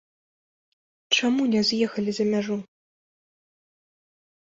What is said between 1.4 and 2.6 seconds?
не з'ехалі за мяжу?